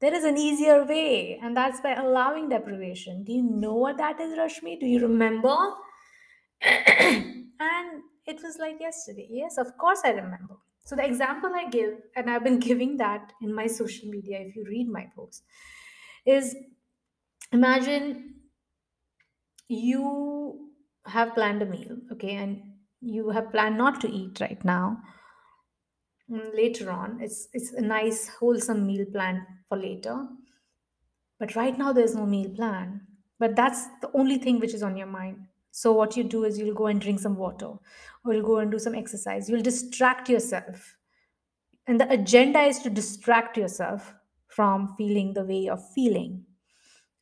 there 0.00 0.14
is 0.14 0.24
an 0.24 0.38
easier 0.38 0.84
way, 0.84 1.38
and 1.42 1.56
that's 1.56 1.80
by 1.80 1.92
allowing 1.94 2.48
deprivation. 2.48 3.24
Do 3.24 3.32
you 3.32 3.42
know 3.42 3.74
what 3.74 3.98
that 3.98 4.20
is, 4.20 4.36
Rashmi? 4.38 4.80
Do 4.80 4.86
you 4.86 5.00
remember? 5.00 5.56
and 6.62 8.02
it 8.26 8.42
was 8.42 8.58
like 8.58 8.80
yesterday. 8.80 9.28
Yes, 9.30 9.58
of 9.58 9.76
course 9.78 10.00
I 10.04 10.10
remember. 10.10 10.56
So 10.84 10.96
the 10.96 11.04
example 11.04 11.50
I 11.54 11.68
give, 11.68 11.94
and 12.16 12.30
I've 12.30 12.44
been 12.44 12.58
giving 12.58 12.96
that 12.96 13.32
in 13.42 13.54
my 13.54 13.66
social 13.66 14.08
media 14.08 14.38
if 14.40 14.56
you 14.56 14.64
read 14.66 14.88
my 14.88 15.06
posts, 15.14 15.42
is 16.26 16.56
imagine 17.52 18.34
you 19.68 20.70
have 21.06 21.34
planned 21.34 21.62
a 21.62 21.66
meal, 21.66 21.96
okay, 22.12 22.34
and 22.36 22.62
you 23.00 23.30
have 23.30 23.50
planned 23.50 23.78
not 23.78 24.00
to 24.02 24.10
eat 24.10 24.40
right 24.40 24.62
now. 24.64 24.98
Mm, 26.30 26.54
Later 26.54 26.90
on, 26.90 27.20
it's 27.20 27.48
it's 27.52 27.72
a 27.72 27.82
nice 27.82 28.26
wholesome 28.30 28.86
meal 28.86 29.04
plan 29.04 29.46
for 29.68 29.76
later. 29.76 30.28
But 31.38 31.56
right 31.56 31.76
now 31.76 31.92
there's 31.92 32.14
no 32.14 32.26
meal 32.26 32.50
plan. 32.50 33.06
But 33.38 33.56
that's 33.56 33.86
the 34.00 34.10
only 34.14 34.38
thing 34.38 34.60
which 34.60 34.74
is 34.74 34.82
on 34.82 34.96
your 34.96 35.06
mind. 35.06 35.46
So 35.70 35.92
what 35.92 36.16
you 36.16 36.24
do 36.24 36.44
is 36.44 36.58
you'll 36.58 36.74
go 36.74 36.86
and 36.86 37.00
drink 37.00 37.20
some 37.20 37.36
water 37.36 37.74
or 38.24 38.34
you'll 38.34 38.44
go 38.46 38.58
and 38.58 38.70
do 38.70 38.78
some 38.78 38.94
exercise. 38.94 39.48
You'll 39.48 39.62
distract 39.62 40.28
yourself 40.28 40.96
And 41.86 42.00
the 42.00 42.10
agenda 42.12 42.60
is 42.62 42.78
to 42.80 42.90
distract 42.90 43.56
yourself 43.58 44.14
from 44.48 44.94
feeling 44.96 45.34
the 45.34 45.44
way 45.44 45.58
you're 45.60 45.76
feeling. 45.96 46.46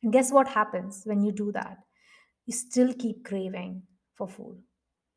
And 0.03 0.13
guess 0.13 0.31
what 0.31 0.49
happens 0.49 1.03
when 1.05 1.23
you 1.23 1.31
do 1.33 1.51
that? 1.53 1.79
You 2.45 2.53
still 2.53 2.93
keep 2.93 3.25
craving 3.25 3.83
for 4.15 4.27
food. 4.27 4.63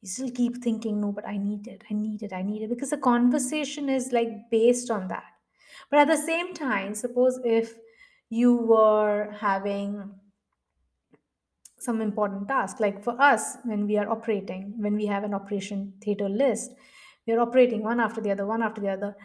You 0.02 0.08
still 0.08 0.30
keep 0.30 0.62
thinking, 0.62 1.00
no, 1.00 1.12
but 1.12 1.26
I 1.26 1.38
need 1.38 1.66
it, 1.66 1.82
I 1.90 1.94
need 1.94 2.22
it, 2.22 2.32
I 2.32 2.42
need 2.42 2.62
it, 2.62 2.68
because 2.68 2.90
the 2.90 2.98
conversation 2.98 3.88
is 3.88 4.12
like 4.12 4.50
based 4.50 4.90
on 4.90 5.08
that. 5.08 5.24
But 5.90 6.00
at 6.00 6.08
the 6.08 6.16
same 6.16 6.54
time, 6.54 6.94
suppose 6.94 7.40
if 7.44 7.74
you 8.28 8.56
were 8.56 9.34
having 9.38 10.10
some 11.78 12.00
important 12.00 12.48
task, 12.48 12.80
like 12.80 13.02
for 13.02 13.20
us, 13.20 13.56
when 13.64 13.86
we 13.86 13.96
are 13.96 14.10
operating, 14.10 14.74
when 14.76 14.96
we 14.96 15.06
have 15.06 15.24
an 15.24 15.34
operation 15.34 15.94
theater 16.02 16.28
list, 16.28 16.72
we 17.26 17.32
are 17.32 17.40
operating 17.40 17.82
one 17.82 18.00
after 18.00 18.20
the 18.20 18.30
other, 18.30 18.46
one 18.46 18.62
after 18.62 18.80
the 18.80 18.90
other 18.90 19.16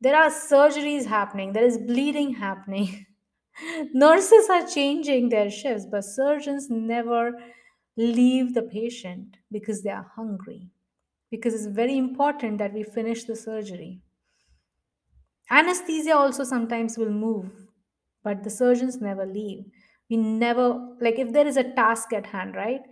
there 0.00 0.16
are 0.16 0.30
surgeries 0.30 1.06
happening 1.06 1.52
there 1.52 1.64
is 1.64 1.78
bleeding 1.78 2.34
happening. 2.34 3.06
Nurses 3.94 4.48
are 4.50 4.66
changing 4.66 5.28
their 5.30 5.50
shifts 5.50 5.86
but 5.90 6.04
surgeons 6.04 6.68
never 6.68 7.32
leave 7.96 8.54
the 8.54 8.62
patient 8.62 9.38
because 9.50 9.82
they 9.82 9.90
are 9.90 10.12
hungry. 10.14 10.70
Because 11.30 11.54
it's 11.54 11.66
very 11.66 11.96
important 11.98 12.58
that 12.58 12.72
we 12.74 12.82
finish 12.84 13.24
the 13.24 13.36
surgery. 13.36 14.02
Anesthesia 15.50 16.16
also 16.16 16.44
sometimes 16.44 16.98
will 16.98 17.10
move 17.10 17.68
but 18.24 18.42
the 18.42 18.50
surgeons 18.50 19.00
never 19.00 19.24
leave. 19.24 19.64
We 20.10 20.16
never 20.16 20.96
like 21.00 21.18
if 21.18 21.32
there 21.32 21.46
is 21.46 21.56
a 21.56 21.72
task 21.74 22.12
at 22.12 22.26
hand 22.26 22.54
right? 22.56 22.82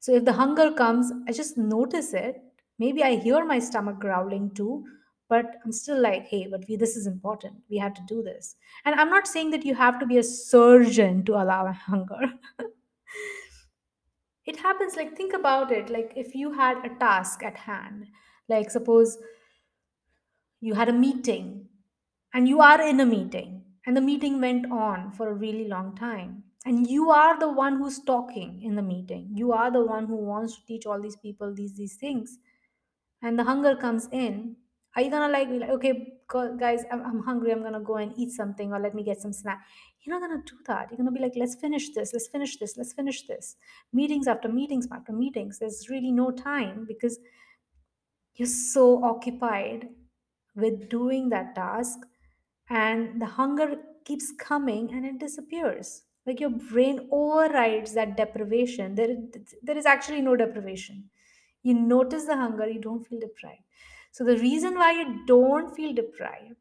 So 0.00 0.12
if 0.14 0.24
the 0.24 0.32
hunger 0.34 0.72
comes 0.72 1.12
i 1.28 1.32
just 1.32 1.56
notice 1.56 2.12
it. 2.14 2.42
Maybe 2.78 3.02
i 3.04 3.14
hear 3.16 3.44
my 3.44 3.58
stomach 3.58 3.98
growling 4.00 4.50
too 4.54 4.84
but 5.28 5.46
i'm 5.64 5.72
still 5.72 6.00
like 6.00 6.24
hey 6.26 6.46
but 6.50 6.64
we, 6.68 6.76
this 6.76 6.96
is 6.96 7.06
important. 7.06 7.56
We 7.70 7.78
have 7.78 7.94
to 7.94 8.02
do 8.08 8.22
this. 8.22 8.56
And 8.84 8.94
i'm 8.96 9.10
not 9.10 9.26
saying 9.28 9.50
that 9.50 9.64
you 9.64 9.74
have 9.74 9.98
to 10.00 10.06
be 10.06 10.18
a 10.18 10.22
surgeon 10.24 11.24
to 11.26 11.34
allow 11.42 11.66
hunger 11.72 12.20
it 14.46 14.56
happens 14.58 14.96
like 14.96 15.16
think 15.16 15.32
about 15.32 15.72
it 15.72 15.88
like 15.90 16.12
if 16.16 16.34
you 16.34 16.52
had 16.52 16.84
a 16.84 16.94
task 16.98 17.42
at 17.42 17.56
hand 17.58 18.06
like 18.48 18.70
suppose 18.70 19.18
you 20.60 20.74
had 20.74 20.88
a 20.88 20.92
meeting 20.92 21.68
and 22.34 22.48
you 22.48 22.60
are 22.60 22.80
in 22.80 23.00
a 23.00 23.06
meeting 23.06 23.64
and 23.86 23.96
the 23.96 24.00
meeting 24.00 24.40
went 24.40 24.70
on 24.70 25.10
for 25.10 25.28
a 25.28 25.34
really 25.34 25.66
long 25.68 25.94
time 25.96 26.44
and 26.64 26.88
you 26.88 27.10
are 27.10 27.38
the 27.38 27.50
one 27.50 27.76
who's 27.78 27.98
talking 28.00 28.62
in 28.62 28.76
the 28.76 28.82
meeting. 28.82 29.30
You 29.34 29.52
are 29.52 29.70
the 29.72 29.84
one 29.84 30.06
who 30.06 30.14
wants 30.16 30.56
to 30.56 30.64
teach 30.66 30.86
all 30.86 31.00
these 31.02 31.16
people 31.16 31.54
these 31.54 31.76
these 31.76 31.96
things 31.96 32.38
and 33.22 33.38
the 33.38 33.44
hunger 33.44 33.76
comes 33.76 34.08
in 34.12 34.56
are 34.94 35.02
you 35.02 35.10
gonna 35.10 35.32
like 35.32 35.48
be 35.48 35.58
like 35.58 35.70
okay 35.70 36.18
guys 36.58 36.84
I'm, 36.90 37.02
I'm 37.02 37.22
hungry 37.22 37.50
i'm 37.52 37.62
gonna 37.62 37.80
go 37.80 37.96
and 37.96 38.12
eat 38.16 38.30
something 38.30 38.72
or 38.72 38.78
let 38.80 38.94
me 38.94 39.02
get 39.02 39.20
some 39.20 39.32
snack. 39.32 39.66
You're 40.00 40.18
not 40.18 40.28
gonna 40.28 40.42
do 40.44 40.56
that. 40.66 40.90
You're 40.90 40.98
gonna 40.98 41.12
be 41.12 41.20
like 41.20 41.34
let's 41.36 41.54
finish 41.54 41.90
this 41.94 42.12
let's 42.12 42.28
finish 42.28 42.56
this 42.58 42.76
let's 42.76 42.92
finish 42.92 43.26
this. 43.26 43.56
Meetings 43.92 44.26
after 44.26 44.48
meetings 44.48 44.88
after 44.92 45.12
meetings 45.12 45.58
there's 45.58 45.88
really 45.88 46.12
no 46.12 46.30
time 46.30 46.84
because 46.86 47.18
you're 48.34 48.48
so 48.48 49.04
occupied 49.04 49.88
with 50.56 50.88
doing 50.88 51.28
that 51.30 51.54
task 51.54 51.98
and 52.68 53.20
the 53.20 53.26
hunger 53.26 53.76
keeps 54.04 54.32
coming 54.38 54.92
and 54.92 55.04
it 55.04 55.18
disappears. 55.18 56.02
Like 56.26 56.40
your 56.40 56.50
brain 56.50 57.08
overrides 57.10 57.94
that 57.94 58.16
deprivation. 58.16 58.94
There, 58.94 59.16
there 59.62 59.76
is 59.76 59.86
actually 59.86 60.22
no 60.22 60.36
deprivation. 60.36 61.10
You 61.62 61.74
notice 61.74 62.24
the 62.26 62.36
hunger 62.36 62.68
you 62.68 62.80
don't 62.80 63.04
feel 63.06 63.20
deprived 63.20 63.62
so 64.12 64.24
the 64.24 64.38
reason 64.38 64.76
why 64.76 64.92
you 64.92 65.26
don't 65.26 65.74
feel 65.76 65.94
deprived 65.94 66.56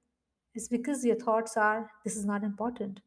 is 0.55 0.69
because 0.69 1.05
your 1.05 1.17
thoughts 1.17 1.57
are 1.57 1.91
this 2.05 2.17
is 2.17 2.25
not 2.25 2.43
important. 2.43 3.01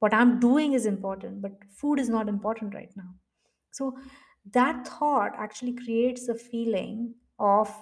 What 0.00 0.14
i'm 0.14 0.40
doing 0.40 0.74
is 0.74 0.86
important 0.86 1.42
but 1.42 1.64
food 1.70 2.00
is 2.00 2.08
not 2.10 2.28
important 2.28 2.74
right 2.74 2.96
now. 2.96 3.14
So 3.72 3.98
that 4.52 4.88
thought 4.88 5.34
actually 5.36 5.74
creates 5.74 6.28
a 6.28 6.34
feeling 6.36 7.16
of 7.38 7.74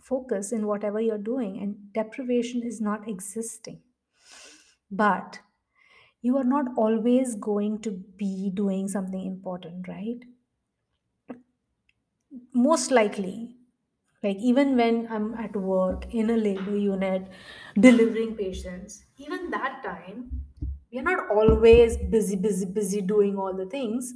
focus 0.00 0.52
in 0.52 0.68
whatever 0.68 1.00
you're 1.00 1.18
doing 1.18 1.58
and 1.58 1.92
deprivation 1.92 2.62
is 2.62 2.80
not 2.80 3.08
existing. 3.08 3.82
But 4.90 5.40
you 6.22 6.38
are 6.38 6.44
not 6.44 6.78
always 6.78 7.36
going 7.36 7.80
to 7.82 7.92
be 7.92 8.50
doing 8.50 8.88
something 8.88 9.26
important 9.26 9.88
right? 9.88 10.24
Most 12.54 12.90
likely 12.90 13.58
like 14.24 14.38
even 14.50 14.76
when 14.76 15.06
i'm 15.10 15.34
at 15.34 15.54
work 15.56 16.06
in 16.22 16.30
a 16.30 16.36
labor 16.36 16.76
unit 16.76 17.28
delivering 17.88 18.34
patients 18.36 19.04
even 19.18 19.50
that 19.50 19.82
time 19.84 20.24
we 20.92 20.98
are 20.98 21.02
not 21.10 21.28
always 21.30 21.96
busy 22.16 22.36
busy 22.36 22.66
busy 22.66 23.00
doing 23.00 23.36
all 23.36 23.52
the 23.52 23.66
things. 23.66 24.14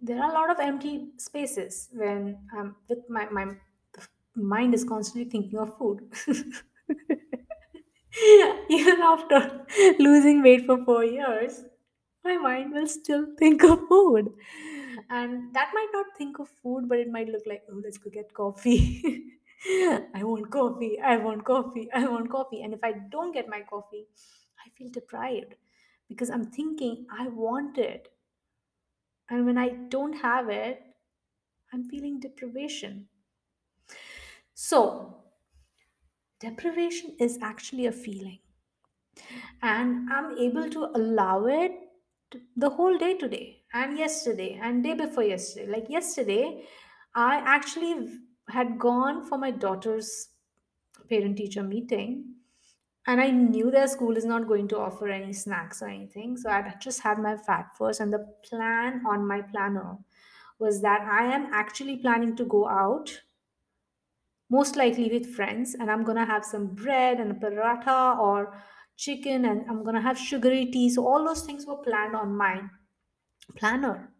There 0.00 0.22
are 0.22 0.30
a 0.30 0.34
lot 0.34 0.50
of 0.50 0.58
empty 0.60 1.12
spaces 1.18 1.88
when 1.92 2.46
i'm 2.56 2.76
with 2.88 3.08
my 3.08 3.28
my 3.30 3.46
mind 4.34 4.74
is 4.74 4.84
constantly 4.84 5.30
thinking 5.30 5.58
of 5.58 5.76
food. 5.78 6.12
Even 8.70 9.00
after 9.00 9.66
losing 9.98 10.42
weight 10.42 10.66
for 10.66 10.84
four 10.84 11.04
years 11.04 11.64
my 12.24 12.36
mind 12.36 12.72
will 12.72 12.86
still 12.86 13.26
think 13.38 13.62
of 13.64 13.80
food 13.88 14.32
and 15.10 15.54
that 15.54 15.70
might 15.74 15.88
not 15.92 16.06
think 16.16 16.38
of 16.38 16.48
food 16.48 16.88
but 16.88 16.98
it 16.98 17.10
might 17.10 17.28
look 17.28 17.42
like 17.46 17.62
oh 17.70 17.80
let's 17.82 17.98
go 17.98 18.10
get 18.10 18.32
coffee. 18.34 19.24
I 20.14 20.22
want 20.22 20.50
coffee. 20.52 21.00
I 21.00 21.16
want 21.16 21.44
coffee. 21.44 21.88
I 21.92 22.06
want 22.06 22.30
coffee. 22.30 22.62
And 22.62 22.74
if 22.74 22.84
i 22.84 22.92
don't 22.92 23.32
get 23.32 23.48
my 23.48 23.62
coffee 23.62 24.06
i 24.64 24.68
feel 24.70 24.88
deprived 24.90 25.54
because 26.08 26.30
i'm 26.30 26.44
thinking 26.50 27.06
i 27.10 27.28
want 27.28 27.78
it. 27.78 28.12
And 29.30 29.46
when 29.46 29.58
i 29.58 29.68
don't 29.68 30.14
have 30.14 30.48
it 30.48 30.82
i'm 31.72 31.88
feeling 31.88 32.20
deprivation. 32.20 33.08
So 34.54 35.24
deprivation 36.40 37.16
is 37.18 37.38
actually 37.42 37.86
a 37.86 37.92
feeling. 37.92 38.38
And 39.62 40.10
i'm 40.12 40.36
able 40.38 40.68
to 40.70 40.84
allow 40.94 41.46
it 41.46 41.72
the 42.56 42.70
whole 42.70 42.98
day 42.98 43.16
today 43.16 43.57
and 43.72 43.98
yesterday 43.98 44.58
and 44.62 44.82
day 44.82 44.94
before 44.94 45.22
yesterday 45.22 45.70
like 45.70 45.88
yesterday 45.88 46.64
i 47.14 47.36
actually 47.44 48.08
had 48.48 48.78
gone 48.78 49.24
for 49.24 49.38
my 49.38 49.50
daughter's 49.50 50.30
parent 51.08 51.36
teacher 51.36 51.62
meeting 51.62 52.34
and 53.06 53.20
i 53.20 53.30
knew 53.30 53.70
their 53.70 53.86
school 53.86 54.16
is 54.16 54.24
not 54.24 54.48
going 54.48 54.66
to 54.68 54.78
offer 54.78 55.08
any 55.08 55.32
snacks 55.32 55.82
or 55.82 55.88
anything 55.88 56.36
so 56.36 56.50
i 56.50 56.74
just 56.80 57.00
had 57.00 57.18
my 57.18 57.36
fat 57.36 57.68
first 57.76 58.00
and 58.00 58.12
the 58.12 58.26
plan 58.44 59.02
on 59.06 59.26
my 59.26 59.40
planner 59.42 59.96
was 60.58 60.80
that 60.82 61.02
i 61.02 61.24
am 61.24 61.46
actually 61.52 61.96
planning 61.96 62.34
to 62.36 62.44
go 62.44 62.66
out 62.68 63.20
most 64.50 64.76
likely 64.76 65.10
with 65.10 65.34
friends 65.34 65.74
and 65.74 65.90
i'm 65.90 66.04
gonna 66.04 66.24
have 66.24 66.44
some 66.44 66.74
bread 66.74 67.20
and 67.20 67.30
a 67.30 67.34
paratha 67.34 68.18
or 68.18 68.56
chicken 68.96 69.44
and 69.44 69.64
i'm 69.68 69.84
gonna 69.84 70.00
have 70.00 70.18
sugary 70.18 70.66
tea 70.66 70.88
so 70.88 71.06
all 71.06 71.24
those 71.24 71.42
things 71.42 71.66
were 71.66 71.76
planned 71.76 72.16
on 72.16 72.34
my 72.36 72.62
planner. 73.56 74.12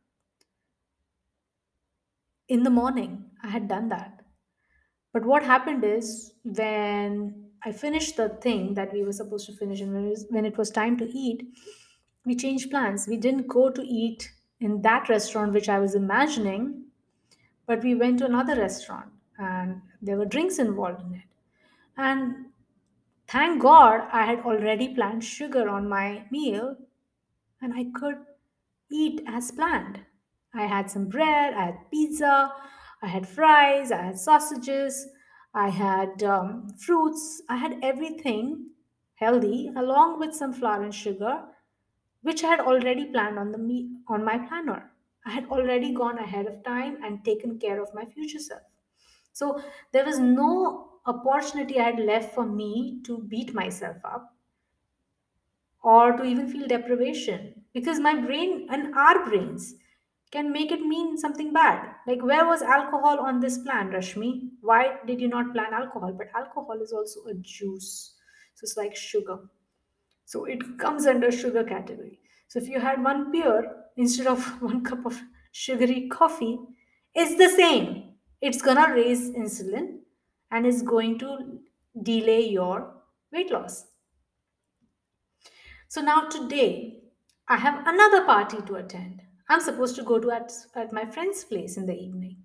In 2.49 2.63
the 2.63 2.71
morning 2.71 3.25
i 3.43 3.49
had 3.49 3.69
done 3.69 3.89
that. 3.91 4.23
But 5.13 5.25
what 5.25 5.43
happened 5.43 5.85
is 5.85 6.33
when 6.45 7.45
i 7.65 7.73
finished 7.73 8.17
the 8.17 8.29
thing 8.47 8.75
that 8.75 8.93
we 8.93 9.05
were 9.05 9.13
supposed 9.13 9.47
to 9.47 9.57
finish 9.57 9.81
and 9.81 9.93
when 9.93 10.07
it 10.07 10.11
was, 10.11 10.27
when 10.31 10.45
it 10.45 10.59
was 10.59 10.71
time 10.71 10.97
to 10.99 11.09
eat 11.13 11.47
we 12.25 12.35
changed 12.37 12.71
plans. 12.71 13.07
We 13.09 13.17
didn't 13.17 13.49
go 13.49 13.71
to 13.71 13.83
eat 13.83 14.33
in 14.61 14.83
that 14.83 15.09
restaurant 15.09 15.53
which 15.53 15.69
i 15.69 15.79
was 15.79 15.95
imagining 15.95 16.85
but 17.67 17.83
we 17.83 17.95
went 17.95 18.19
to 18.19 18.27
another 18.27 18.57
restaurant 18.57 19.11
and 19.39 19.83
there 20.03 20.17
were 20.17 20.25
drinks 20.25 20.59
involved 20.59 21.03
in 21.03 21.15
it. 21.15 21.29
And 21.97 22.49
Thank 23.29 23.61
God 23.61 24.09
I 24.11 24.25
had 24.25 24.41
already 24.41 24.95
planned 24.95 25.23
sugar 25.23 25.69
on 25.69 25.87
my 25.87 26.25
meal 26.31 26.77
and 27.61 27.75
I 27.75 27.85
could 27.95 28.17
eat 28.91 29.23
as 29.27 29.51
planned. 29.53 30.05
I 30.55 30.67
had 30.67 30.91
some 30.91 31.09
bread, 31.09 31.55
I 31.55 31.67
had 31.67 31.91
pizza, 31.91 32.53
I 33.03 33.07
had 33.09 33.29
fries, 33.29 33.93
I 33.93 34.03
had 34.03 34.19
sausages, 34.19 35.07
I 35.55 35.69
had 35.71 36.23
um, 36.23 36.69
fruits, 36.79 37.43
I 37.49 37.57
had 37.57 37.79
everything 37.83 38.71
healthy 39.17 39.71
along 39.77 40.19
with 40.21 40.35
some 40.35 40.53
flour 40.53 40.83
and 40.83 40.95
sugar, 40.95 41.49
which 42.23 42.45
I 42.45 42.49
had 42.49 42.61
already 42.61 43.07
planned 43.07 43.39
on 43.39 43.53
the 43.53 43.59
me- 43.59 43.99
on 44.09 44.25
my 44.25 44.39
planner. 44.39 44.93
I 45.27 45.31
had 45.33 45.47
already 45.47 45.93
gone 45.93 46.19
ahead 46.19 46.47
of 46.47 46.63
time 46.65 47.03
and 47.03 47.25
taken 47.25 47.59
care 47.59 47.83
of 47.83 47.95
my 47.95 48.05
future 48.05 48.39
self. 48.39 48.63
So 49.33 49.63
there 49.93 50.05
was 50.05 50.19
no 50.19 51.01
opportunity 51.07 51.81
I 51.81 51.85
had 51.93 52.01
left 52.01 52.35
for 52.35 52.47
me 52.47 53.03
to 53.07 53.19
beat 53.19 53.55
myself 53.55 53.99
up 54.05 54.37
or 55.83 56.13
to 56.17 56.25
even 56.25 56.49
feel 56.49 56.67
deprivation 56.69 57.58
because 57.79 58.01
my 58.01 58.15
brain 58.21 58.67
and 58.71 58.95
our 58.95 59.25
brains 59.29 59.75
can 60.31 60.53
make 60.53 60.73
it 60.73 60.81
mean 60.81 61.17
something 61.17 61.53
bad. 61.53 61.95
Like, 62.07 62.23
where 62.23 62.45
was 62.47 62.63
alcohol 62.63 63.19
on 63.21 63.41
this 63.41 63.59
plan, 63.59 63.91
Rashmi? 63.91 64.51
Why 64.61 64.97
did 65.07 65.21
you 65.21 65.29
not 65.29 65.53
plan 65.53 65.73
alcohol? 65.73 66.13
But 66.13 66.29
alcohol 66.35 66.81
is 66.83 66.93
also 66.93 67.25
a 67.27 67.35
juice, 67.35 68.15
so 68.55 68.65
it's 68.65 68.77
like 68.77 68.97
sugar. 68.97 69.39
So 70.25 70.45
it 70.45 70.79
comes 70.79 71.07
under 71.07 71.31
sugar 71.33 71.65
category. 71.65 72.21
So 72.49 72.59
if 72.59 72.69
you 72.69 72.81
had 72.81 73.03
one 73.03 73.33
beer 73.33 73.77
instead 73.97 74.27
of 74.27 74.45
one 74.63 74.85
cup 74.85 75.07
of 75.07 75.21
sugary 75.53 76.09
coffee, 76.09 76.59
it's 77.15 77.37
the 77.37 77.49
same. 77.49 78.15
It's 78.41 78.63
gonna 78.63 78.93
raise 78.95 79.31
insulin 79.31 79.99
and 80.51 80.67
is 80.67 80.83
going 80.83 81.19
to 81.21 81.61
delay 82.03 82.49
your 82.49 82.95
weight 83.33 83.51
loss. 83.51 83.87
So 85.89 86.01
now 86.01 86.29
today, 86.29 87.03
I 87.51 87.57
have 87.57 87.87
another 87.87 88.25
party 88.27 88.59
to 88.67 88.75
attend. 88.75 89.23
I'm 89.49 89.61
supposed 89.61 89.97
to 89.97 90.03
go 90.03 90.19
to 90.19 90.31
at, 90.31 90.53
at 90.77 90.93
my 90.93 91.07
friend's 91.07 91.45
place 91.45 91.79
in 91.79 91.87
the 91.87 91.95
evening. 91.95 92.43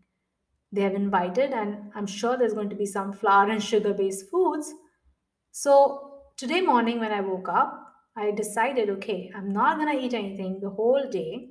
They 0.71 0.81
have 0.81 0.95
invited, 0.95 1.51
and 1.51 1.91
I'm 1.93 2.07
sure 2.07 2.37
there's 2.37 2.53
going 2.53 2.69
to 2.69 2.75
be 2.77 2.85
some 2.85 3.11
flour 3.11 3.49
and 3.49 3.61
sugar 3.61 3.93
based 3.93 4.29
foods. 4.31 4.73
So 5.51 6.21
today 6.37 6.61
morning, 6.61 7.01
when 7.01 7.11
I 7.11 7.19
woke 7.19 7.49
up, 7.49 7.79
I 8.15 8.31
decided, 8.31 8.89
okay, 8.91 9.29
I'm 9.35 9.51
not 9.51 9.77
gonna 9.77 9.99
eat 9.99 10.13
anything 10.13 10.59
the 10.61 10.69
whole 10.69 11.09
day 11.11 11.49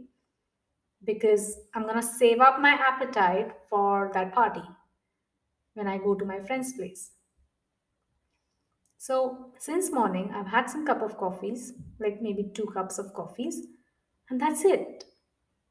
because 1.04 1.58
I'm 1.74 1.86
gonna 1.86 2.02
save 2.02 2.40
up 2.40 2.58
my 2.58 2.70
appetite 2.70 3.52
for 3.68 4.10
that 4.14 4.32
party 4.32 4.62
when 5.74 5.88
I 5.88 5.98
go 5.98 6.14
to 6.14 6.24
my 6.24 6.40
friend's 6.40 6.72
place. 6.72 7.10
So 9.02 9.50
since 9.58 9.90
morning, 9.90 10.30
I've 10.32 10.46
had 10.46 10.70
some 10.70 10.86
cup 10.86 11.02
of 11.02 11.18
coffees, 11.18 11.72
like 11.98 12.22
maybe 12.22 12.52
two 12.54 12.66
cups 12.66 12.98
of 12.98 13.12
coffees, 13.14 13.66
and 14.30 14.40
that's 14.40 14.64
it. 14.64 15.02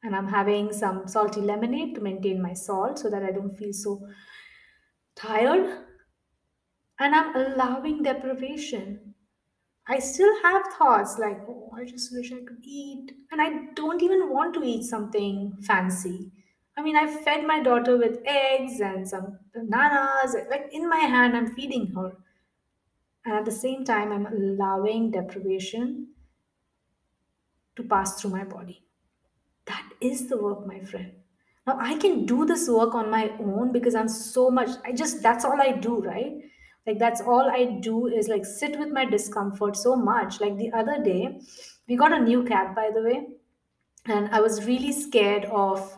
And 0.04 0.14
I'm 0.14 0.28
having 0.28 0.74
some 0.74 1.08
salty 1.08 1.40
lemonade 1.40 1.96
to 1.96 2.02
maintain 2.02 2.42
my 2.42 2.52
salt 2.52 3.00
so 3.00 3.10
that 3.10 3.24
I 3.24 3.32
don't 3.32 3.56
feel 3.56 3.72
so 3.72 4.06
tired. 5.16 5.86
And 7.00 7.16
I'm 7.16 7.34
allowing 7.34 8.04
deprivation. 8.04 9.16
I 9.88 10.00
still 10.00 10.44
have 10.44 10.64
thoughts 10.78 11.18
like, 11.18 11.40
oh, 11.48 11.72
I 11.74 11.86
just 11.86 12.14
wish 12.14 12.34
I 12.34 12.44
could 12.46 12.66
eat. 12.66 13.14
And 13.32 13.42
I 13.42 13.72
don't 13.76 14.04
even 14.04 14.30
want 14.30 14.54
to 14.56 14.64
eat 14.64 14.84
something 14.84 15.54
fancy. 15.66 16.34
I 16.78 16.82
mean, 16.82 16.98
I 16.98 17.08
fed 17.08 17.48
my 17.48 17.64
daughter 17.64 17.98
with 17.98 18.20
eggs 18.26 18.82
and 18.82 19.08
some 19.08 19.40
bananas. 19.54 20.36
Like 20.50 20.68
in 20.74 20.90
my 20.90 21.00
hand, 21.00 21.38
I'm 21.38 21.56
feeding 21.56 21.94
her. 21.96 22.18
And 23.26 23.36
at 23.36 23.46
the 23.46 23.52
same 23.52 23.86
time, 23.86 24.12
I'm 24.12 24.26
allowing 24.26 25.12
deprivation 25.12 26.08
to 27.76 27.84
pass 27.84 28.20
through 28.20 28.32
my 28.32 28.44
body. 28.44 28.84
That 29.66 29.88
is 30.02 30.28
the 30.28 30.38
work, 30.38 30.66
my 30.66 30.80
friend. 30.80 31.12
Now, 31.68 31.78
I 31.80 31.96
can 31.98 32.26
do 32.26 32.46
this 32.46 32.68
work 32.68 32.96
on 32.96 33.12
my 33.12 33.32
own 33.40 33.72
because 33.72 33.94
I'm 33.94 34.10
so 34.10 34.50
much, 34.50 34.70
I 34.84 34.92
just, 34.92 35.22
that's 35.22 35.46
all 35.46 35.62
I 35.62 35.74
do, 35.74 36.02
right? 36.02 36.34
Like, 36.88 36.98
that's 36.98 37.22
all 37.22 37.50
I 37.50 37.78
do 37.80 38.08
is 38.08 38.28
like 38.28 38.44
sit 38.44 38.80
with 38.80 38.90
my 38.90 39.06
discomfort 39.06 39.78
so 39.78 39.96
much. 39.96 40.42
Like 40.42 40.58
the 40.58 40.72
other 40.74 41.04
day, 41.04 41.40
we 41.88 41.96
got 41.96 42.12
a 42.12 42.20
new 42.20 42.44
cat, 42.44 42.76
by 42.76 42.90
the 42.92 43.04
way, 43.04 43.28
and 44.06 44.30
I 44.30 44.42
was 44.42 44.66
really 44.66 44.92
scared 44.92 45.46
of 45.46 45.98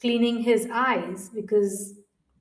cleaning 0.00 0.42
his 0.42 0.68
eyes 0.72 1.30
because 1.30 1.94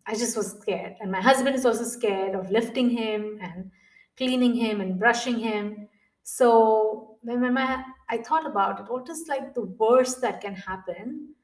I 0.06 0.14
just 0.14 0.38
was 0.38 0.52
scared. 0.52 0.96
And 1.00 1.12
my 1.12 1.22
husband 1.22 1.56
is 1.56 1.66
also 1.66 1.84
scared 1.84 2.36
of 2.36 2.52
lifting 2.52 2.92
him 2.92 3.40
and 3.42 3.72
cleaning 4.18 4.56
him 4.56 4.82
and 4.82 5.00
brushing 5.00 5.40
him. 5.40 5.88
So 6.24 7.18
when 7.22 7.54
my, 7.54 7.84
I 8.10 8.18
thought 8.18 8.46
about 8.46 8.80
it, 8.80 8.92
what 8.92 9.10
is 9.10 9.26
like 9.30 9.54
the 9.54 9.66
worst 9.66 10.22
that 10.22 10.42
can 10.42 10.56
happen 10.56 11.36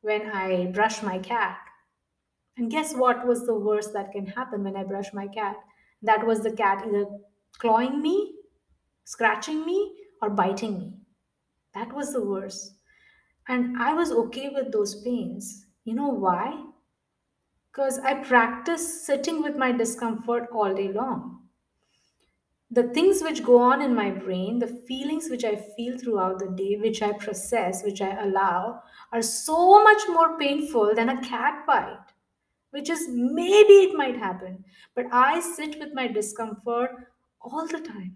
when 0.00 0.30
I 0.30 0.66
brush 0.66 1.02
my 1.02 1.18
cat? 1.18 1.58
And 2.56 2.70
guess 2.70 2.94
what 2.94 3.26
was 3.26 3.46
the 3.46 3.58
worst 3.58 3.92
that 3.92 4.12
can 4.12 4.26
happen 4.26 4.64
when 4.64 4.76
I 4.76 4.84
brush 4.84 5.12
my 5.12 5.26
cat? 5.26 5.56
That 6.02 6.26
was 6.26 6.40
the 6.40 6.52
cat 6.52 6.84
either 6.86 7.06
clawing 7.58 8.00
me, 8.00 8.34
scratching 9.04 9.64
me, 9.66 9.96
or 10.22 10.30
biting 10.30 10.78
me. 10.78 10.92
That 11.74 11.92
was 11.92 12.12
the 12.12 12.24
worst. 12.24 12.74
And 13.48 13.76
I 13.78 13.94
was 13.94 14.12
okay 14.12 14.50
with 14.50 14.72
those 14.72 15.02
pains. 15.02 15.66
You 15.84 15.94
know 15.94 16.08
why? 16.08 16.64
Because 17.72 17.98
I 17.98 18.14
practice 18.14 19.06
sitting 19.06 19.42
with 19.42 19.56
my 19.56 19.72
discomfort 19.72 20.48
all 20.52 20.74
day 20.74 20.92
long. 20.92 21.39
The 22.72 22.84
things 22.94 23.20
which 23.20 23.42
go 23.42 23.58
on 23.58 23.82
in 23.82 23.96
my 23.96 24.10
brain, 24.10 24.60
the 24.60 24.68
feelings 24.68 25.28
which 25.28 25.44
I 25.44 25.56
feel 25.56 25.98
throughout 25.98 26.38
the 26.38 26.50
day, 26.50 26.76
which 26.76 27.02
I 27.02 27.12
process, 27.12 27.82
which 27.82 28.00
I 28.00 28.22
allow, 28.22 28.82
are 29.12 29.22
so 29.22 29.82
much 29.82 30.02
more 30.08 30.38
painful 30.38 30.94
than 30.94 31.08
a 31.08 31.20
cat 31.20 31.66
bite, 31.66 31.98
which 32.70 32.88
is 32.88 33.08
maybe 33.08 33.72
it 33.72 33.96
might 33.96 34.16
happen. 34.16 34.64
But 34.94 35.06
I 35.10 35.40
sit 35.40 35.80
with 35.80 35.94
my 35.94 36.06
discomfort 36.06 37.08
all 37.40 37.66
the 37.66 37.80
time. 37.80 38.14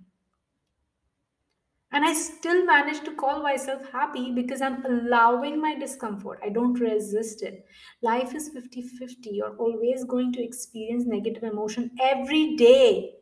And 1.90 2.04
I 2.04 2.12
still 2.12 2.64
manage 2.64 3.04
to 3.04 3.14
call 3.14 3.42
myself 3.42 3.82
happy 3.90 4.32
because 4.32 4.60
I'm 4.60 4.84
allowing 4.84 5.60
my 5.60 5.76
discomfort. 5.76 6.38
I 6.44 6.48
don't 6.48 6.78
resist 6.78 7.42
it. 7.42 7.66
Life 8.02 8.34
is 8.34 8.48
fifty-fifty. 8.48 9.30
You're 9.30 9.56
always 9.56 10.04
going 10.04 10.32
to 10.34 10.42
experience 10.42 11.06
negative 11.06 11.42
emotion 11.42 11.90
every 12.00 12.56
day, 12.56 13.14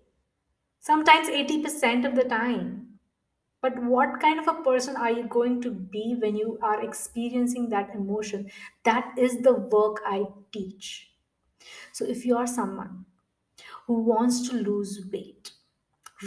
sometimes 0.83 1.29
80% 1.31 2.05
of 2.07 2.17
the 2.17 2.25
time. 2.25 3.01
But 3.63 3.83
what 3.83 4.21
kind 4.21 4.41
of 4.41 4.49
a 4.49 4.63
person 4.63 4.97
are 4.97 5.13
you 5.13 5.25
going 5.25 5.63
to 5.63 5.71
be 5.71 6.17
when 6.21 6.37
you 6.37 6.59
are 6.63 6.85
experiencing 6.85 7.71
that 7.71 7.95
emotion? 7.95 8.51
That 8.85 9.15
is 9.19 9.39
the 9.39 9.55
work 9.55 10.03
I 10.07 10.25
teach. 10.53 11.13
So 11.93 12.05
if 12.07 12.27
you 12.27 12.37
are 12.37 12.47
someone 12.47 13.07
who 13.87 14.03
wants 14.03 14.49
to 14.49 14.57
lose 14.57 15.07
weight, 15.13 15.53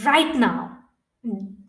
right 0.04 0.36
now 0.36 0.80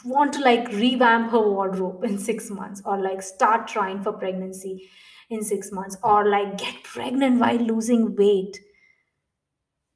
want 0.05 0.33
to 0.35 0.41
like 0.41 0.69
revamp 0.69 1.31
her 1.31 1.41
wardrobe 1.41 2.05
in 2.05 2.19
six 2.19 2.51
months 2.51 2.83
or 2.85 2.99
like 2.99 3.23
start 3.23 3.67
trying 3.69 4.03
for 4.03 4.13
pregnancy 4.13 4.91
in 5.31 5.43
six 5.43 5.73
months 5.73 5.97
or 6.03 6.29
like 6.29 6.59
get 6.59 6.83
pregnant 6.85 7.41
while 7.41 7.57
losing 7.57 8.15
weight 8.17 8.61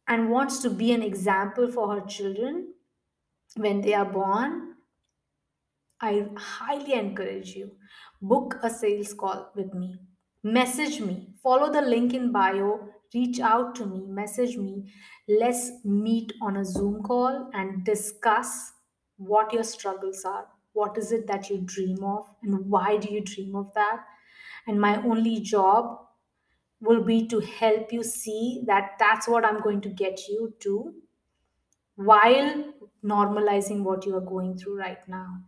and 0.06 0.30
wants 0.30 0.58
to 0.60 0.70
be 0.70 0.92
an 0.92 1.02
example 1.02 1.70
for 1.70 1.94
her 1.94 2.06
children 2.06 2.74
when 3.56 3.80
they 3.80 3.94
are 3.94 4.04
born 4.10 4.76
I 6.00 6.28
highly 6.36 6.94
encourage 6.94 7.54
you. 7.54 7.76
Book 8.22 8.56
a 8.62 8.70
sales 8.70 9.12
call 9.14 9.52
with 9.54 9.74
me. 9.74 9.98
Message 10.42 11.00
me. 11.00 11.34
Follow 11.42 11.70
the 11.70 11.82
link 11.82 12.14
in 12.14 12.32
bio. 12.32 12.88
Reach 13.14 13.40
out 13.40 13.74
to 13.76 13.86
me. 13.86 14.06
Message 14.06 14.56
me. 14.56 14.92
Let's 15.28 15.84
meet 15.84 16.32
on 16.40 16.56
a 16.56 16.64
Zoom 16.64 17.02
call 17.02 17.50
and 17.52 17.84
discuss 17.84 18.72
what 19.18 19.52
your 19.52 19.64
struggles 19.64 20.24
are. 20.24 20.48
What 20.72 20.96
is 20.96 21.12
it 21.12 21.26
that 21.26 21.50
you 21.50 21.60
dream 21.60 22.02
of? 22.02 22.26
And 22.42 22.70
why 22.70 22.96
do 22.96 23.12
you 23.12 23.20
dream 23.20 23.54
of 23.54 23.74
that? 23.74 24.04
And 24.66 24.80
my 24.80 25.02
only 25.02 25.40
job 25.40 26.06
will 26.80 27.02
be 27.04 27.26
to 27.28 27.40
help 27.40 27.92
you 27.92 28.02
see 28.02 28.62
that 28.66 28.92
that's 28.98 29.28
what 29.28 29.44
I'm 29.44 29.60
going 29.60 29.82
to 29.82 29.90
get 29.90 30.28
you 30.28 30.54
to 30.60 30.94
while 32.00 32.64
normalizing 33.04 33.82
what 33.82 34.06
you 34.06 34.16
are 34.16 34.26
going 34.32 34.56
through 34.56 34.78
right 34.78 35.06
now. 35.06 35.42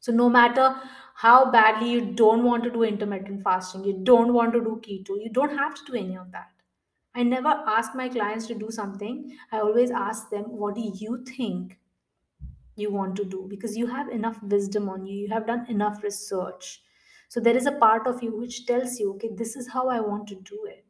So, 0.00 0.12
no 0.12 0.28
matter 0.28 0.76
how 1.14 1.50
badly 1.50 1.90
you 1.90 2.00
don't 2.14 2.44
want 2.44 2.62
to 2.64 2.70
do 2.70 2.82
intermittent 2.82 3.42
fasting, 3.42 3.84
you 3.84 4.00
don't 4.02 4.34
want 4.34 4.52
to 4.52 4.60
do 4.60 4.80
keto, 4.86 5.16
you 5.22 5.30
don't 5.32 5.56
have 5.56 5.74
to 5.74 5.84
do 5.86 5.94
any 5.94 6.16
of 6.16 6.30
that. 6.32 6.50
I 7.14 7.22
never 7.22 7.48
ask 7.48 7.94
my 7.94 8.08
clients 8.08 8.46
to 8.48 8.54
do 8.54 8.70
something. 8.70 9.36
I 9.50 9.60
always 9.60 9.90
ask 9.90 10.28
them, 10.28 10.44
What 10.44 10.74
do 10.74 10.82
you 10.82 11.24
think 11.24 11.78
you 12.76 12.90
want 12.92 13.16
to 13.16 13.24
do? 13.24 13.46
Because 13.48 13.76
you 13.76 13.86
have 13.86 14.10
enough 14.10 14.42
wisdom 14.42 14.90
on 14.90 15.06
you, 15.06 15.20
you 15.20 15.28
have 15.32 15.46
done 15.46 15.64
enough 15.70 16.02
research. 16.02 16.82
So, 17.28 17.40
there 17.40 17.56
is 17.56 17.66
a 17.66 17.78
part 17.86 18.06
of 18.06 18.22
you 18.22 18.36
which 18.36 18.66
tells 18.66 19.00
you, 19.00 19.14
Okay, 19.14 19.30
this 19.34 19.56
is 19.56 19.68
how 19.68 19.88
I 19.88 20.00
want 20.00 20.28
to 20.28 20.34
do 20.34 20.66
it. 20.66 20.84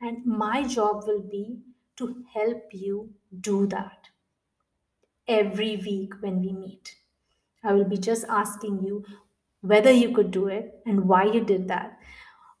And 0.00 0.24
my 0.24 0.62
job 0.62 1.04
will 1.06 1.22
be 1.22 1.58
to 1.96 2.24
help 2.32 2.62
you 2.72 3.12
do 3.40 3.66
that 3.66 4.01
every 5.28 5.76
week 5.76 6.14
when 6.20 6.40
we 6.40 6.52
meet. 6.52 6.96
I 7.64 7.72
will 7.72 7.84
be 7.84 7.98
just 7.98 8.24
asking 8.28 8.84
you 8.84 9.04
whether 9.60 9.90
you 9.90 10.12
could 10.12 10.30
do 10.30 10.48
it 10.48 10.80
and 10.86 11.08
why 11.08 11.24
you 11.24 11.44
did 11.44 11.68
that. 11.68 11.98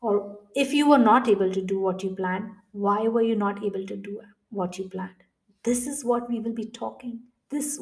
Or 0.00 0.38
if 0.54 0.72
you 0.72 0.88
were 0.88 0.98
not 0.98 1.28
able 1.28 1.52
to 1.52 1.60
do 1.60 1.80
what 1.80 2.02
you 2.02 2.14
planned, 2.14 2.50
why 2.72 3.08
were 3.08 3.22
you 3.22 3.36
not 3.36 3.64
able 3.64 3.86
to 3.86 3.96
do 3.96 4.20
what 4.52 4.78
you 4.78 4.88
planned. 4.88 5.24
This 5.64 5.86
is 5.86 6.04
what 6.04 6.28
we 6.28 6.38
will 6.38 6.52
be 6.52 6.66
talking. 6.66 7.20
This 7.50 7.80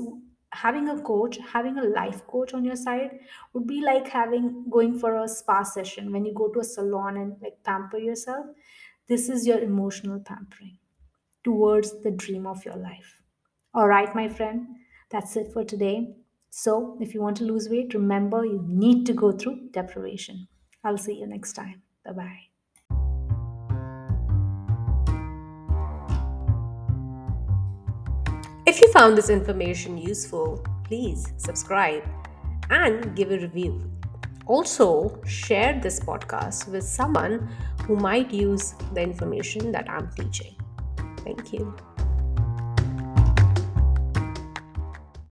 having 0.52 0.88
a 0.88 1.00
coach, 1.02 1.38
having 1.52 1.78
a 1.78 1.84
life 1.84 2.26
coach 2.26 2.54
on 2.54 2.64
your 2.64 2.76
side 2.76 3.18
would 3.52 3.66
be 3.66 3.82
like 3.82 4.08
having 4.08 4.68
going 4.70 4.98
for 4.98 5.16
a 5.16 5.28
spa 5.28 5.62
session 5.62 6.12
when 6.12 6.24
you 6.24 6.32
go 6.32 6.48
to 6.48 6.60
a 6.60 6.64
salon 6.64 7.16
and 7.16 7.36
like 7.42 7.62
pamper 7.64 7.98
yourself. 7.98 8.46
This 9.08 9.28
is 9.28 9.46
your 9.46 9.58
emotional 9.58 10.20
pampering 10.20 10.78
towards 11.42 12.00
the 12.02 12.10
dream 12.10 12.46
of 12.46 12.64
your 12.64 12.76
life. 12.76 13.19
All 13.72 13.86
right, 13.86 14.12
my 14.16 14.28
friend, 14.28 14.66
that's 15.10 15.36
it 15.36 15.52
for 15.52 15.62
today. 15.62 16.14
So, 16.50 16.98
if 17.00 17.14
you 17.14 17.22
want 17.22 17.36
to 17.36 17.44
lose 17.44 17.68
weight, 17.68 17.94
remember 17.94 18.44
you 18.44 18.64
need 18.66 19.06
to 19.06 19.12
go 19.12 19.30
through 19.30 19.70
deprivation. 19.70 20.48
I'll 20.82 20.98
see 20.98 21.14
you 21.14 21.26
next 21.28 21.52
time. 21.52 21.82
Bye 22.04 22.12
bye. 22.12 22.40
If 28.66 28.80
you 28.80 28.92
found 28.92 29.16
this 29.16 29.30
information 29.30 29.98
useful, 29.98 30.64
please 30.82 31.32
subscribe 31.36 32.02
and 32.70 33.14
give 33.14 33.30
a 33.30 33.38
review. 33.38 33.88
Also, 34.46 35.22
share 35.24 35.78
this 35.80 36.00
podcast 36.00 36.66
with 36.66 36.82
someone 36.82 37.48
who 37.86 37.94
might 37.94 38.32
use 38.32 38.74
the 38.94 39.00
information 39.00 39.70
that 39.70 39.88
I'm 39.88 40.10
teaching. 40.16 40.56
Thank 41.24 41.52
you. 41.52 41.76